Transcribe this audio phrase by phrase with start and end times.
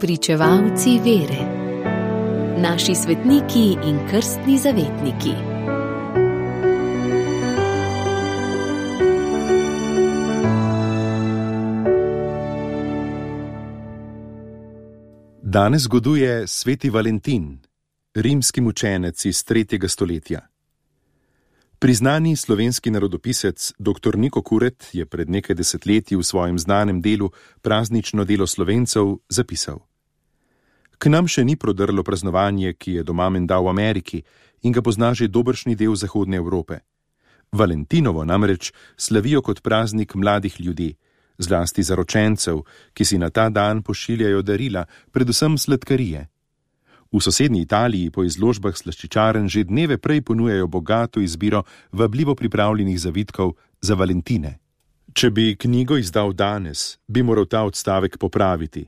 [0.00, 1.42] pričevalci vere,
[2.58, 5.32] naši svetniki in krstni zavetniki.
[15.42, 17.58] Danes zgoduje sveti Valentin,
[18.14, 19.88] rimski mučenec iz 3.
[19.88, 20.40] stoletja.
[21.78, 24.18] Priznani slovenski narodopisec dr.
[24.18, 27.30] Niko Kuret je pred nekaj desetletji v svojem znanem delu
[27.62, 29.87] Praznično delo slovencev zapisal:
[30.98, 34.22] K nam še ni prodrlo praznovanje, ki je doma menda v Ameriki
[34.66, 36.82] in ga pozna že dobršni del Zahodne Evrope.
[37.52, 40.96] Valentinovo namreč slavijo kot praznik mladih ljudi,
[41.38, 46.26] zlasti zaročencev, ki si na ta dan pošiljajo darila, predvsem sladkarije.
[47.12, 53.54] V sosednji Italiji po izložbah slaščičaren že dneve prej ponujajo bogato izbiro vabljivo pripravljenih zavitkov
[53.80, 54.58] za Valentine.
[55.14, 58.84] Če bi knjigo izdal danes, bi moral ta odstavek popraviti.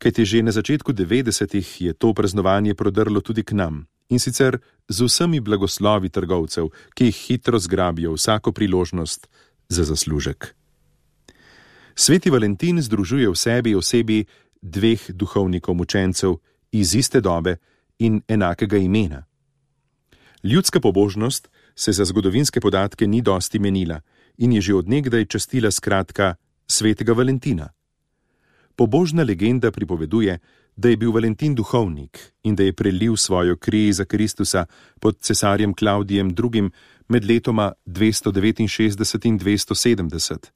[0.00, 4.56] Kajti že na začetku 90-ih je to praznovanje prodrlo tudi k nam in sicer
[4.88, 9.28] z vsemi blagoslovi trgovcev, ki jih hitro zgrabijo vsako priložnost
[9.68, 10.56] za zaslužek.
[11.94, 14.24] Sveti Valentin združuje v sebi osebi
[14.62, 16.40] dveh duhovnikov mučencev,
[16.72, 17.60] iz iste dobe
[17.98, 19.22] in enakega imena.
[20.42, 24.00] Ljudska pobožnost se za zgodovinske podatke ni dosti menila
[24.38, 26.34] in je že odnegdaj častila skratka
[26.66, 27.68] svetega Valentina.
[28.80, 30.38] Pobožna legenda pripoveduje,
[30.76, 34.66] da je bil Valentin duhovnik in da je prelil svojo kri za Kristusa
[35.00, 36.70] pod cesarjem Klaudijem II.
[37.08, 40.46] med letoma 269 in 270.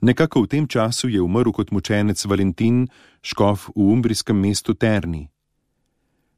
[0.00, 2.88] Nekako v tem času je umrl kot mučenec Valentin,
[3.22, 5.28] škof v umbrijskem mestu Terni.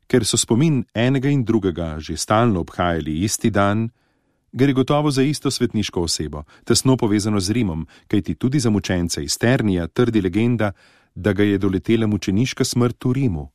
[0.07, 3.91] Ker so spomin enega in drugega že stalno obhajali isti dan,
[4.55, 9.39] gre gotovo za isto svetniško osebo, tesno povezano z Rimom, kajti tudi za mučence iz
[9.39, 10.73] Ternija trdi legenda,
[11.15, 13.49] da ga je doletela mučeniška smrt v Rimu.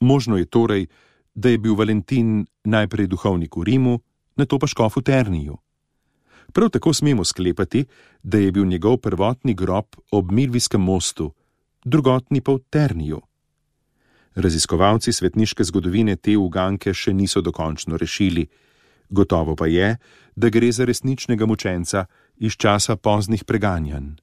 [0.00, 0.86] Možno je torej,
[1.34, 3.98] da je bil Valentin najprej duhovnik v Rimu,
[4.36, 5.56] nato pa škof v Terniju.
[6.52, 7.84] Prav tako smemo sklepati,
[8.22, 11.32] da je bil njegov prvotni grob ob Milvijskem mostu,
[11.84, 13.20] drugotni pa v Terniju.
[14.34, 18.46] Raziskovalci svetniške zgodovine te uganke še niso dokončno rešili,
[19.10, 19.96] gotovo pa je,
[20.36, 22.06] da gre za resničnega mučenca
[22.36, 24.16] iz časa poznih preganjanj.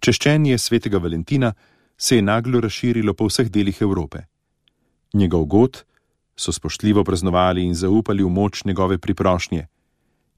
[0.00, 1.52] Češčenje svetega Valentina
[1.98, 4.22] se je naglo razširilo po vseh delih Evrope.
[5.12, 5.84] Njegov god
[6.36, 9.66] so spoštljivo praznovali in zaupali v moč njegove priprošnje.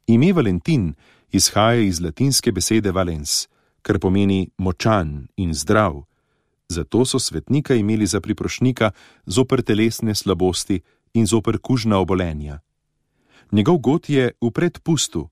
[0.06, 0.94] Ime Valentin
[1.30, 3.46] izhaja iz latinske besede valens,
[3.82, 6.02] kar pomeni močan in zdrav.
[6.68, 8.90] Zato so svetnika imeli za priprošnika
[9.26, 10.80] zoper telesne slabosti
[11.14, 12.58] in zoper kužna obolenja.
[13.52, 15.28] Njegov god je v predpustu,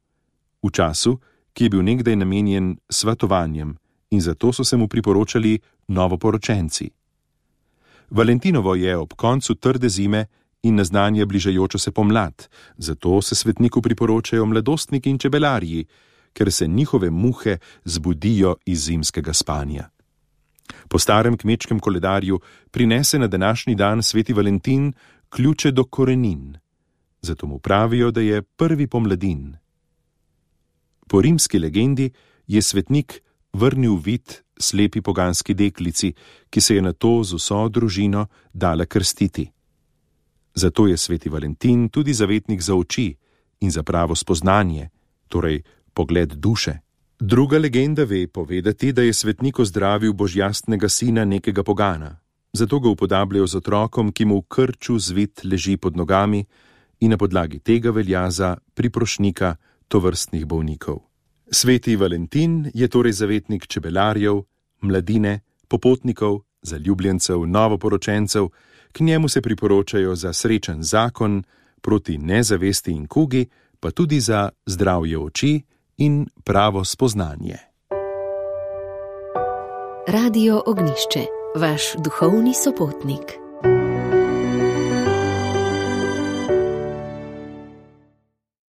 [0.63, 1.17] v času,
[1.53, 3.77] ki je bil nekdaj namenjen svetovanjem,
[4.11, 5.59] in zato so se mu priporočali
[5.89, 6.91] novoporočenci.
[8.11, 10.27] Valentinovo je ob koncu trde zime
[10.63, 15.87] in naznanja bližajočo se pomlad, zato se svetniku priporočajo mladostniki in čebelarji,
[16.33, 19.89] ker se njihove muhe zbudijo iz zimskega spanja.
[20.89, 24.93] Po starem kmečkem koledarju prinese na današnji dan sveti Valentin
[25.31, 26.59] ključe do korenin,
[27.23, 29.57] zato mu pravijo, da je prvi pomladin.
[31.09, 32.11] Po rimski legendi
[32.47, 33.23] je svetnik
[33.53, 36.13] vrnil vid slepi poganski deklici,
[36.51, 39.51] ki se je na to z vso družino dala krstiti.
[40.55, 43.15] Zato je sveti Valentin tudi zavetnik za oči
[43.61, 44.89] in za pravo spoznanje,
[45.29, 45.63] torej
[45.95, 46.79] pogled duše.
[47.21, 52.17] Druga legenda ve povedati, da je svetnik ozdravil božjastnega sina nekega pogana,
[52.53, 56.45] zato ga upodabljajo z otrokom, ki mu v krču zvit leži pod nogami
[57.01, 59.57] in na podlagi tega velja za priprošnika
[59.89, 60.99] tovrstnih bolnikov.
[61.51, 64.43] Sveti Valentin je torej zavetnik čebelarjev,
[64.81, 68.49] mladine, popotnikov, zaljubljencev, novoporočencev,
[68.93, 71.43] k njemu se priporočajo za srečen zakon,
[71.81, 73.47] proti nezavesti in kugi,
[73.81, 75.63] pa tudi za zdravje oči
[75.97, 77.57] in pravo spoznanje.
[80.09, 81.25] Radio Ognišče,
[81.57, 83.50] vaš duhovni sopotnik.